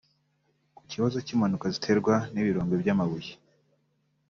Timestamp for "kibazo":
0.91-1.17